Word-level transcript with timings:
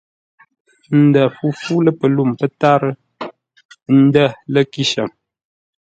Ə̂ 0.95 0.99
ndə̂ 1.07 1.25
fúfú 1.35 1.73
lə̂ 1.85 1.91
pəlûm 1.99 2.29
pə́tárə́ 2.39 2.93
ə̂ 3.89 3.95
ndə̂ 4.05 4.25
lə̂ 4.53 4.63
kíshəm. 4.71 5.09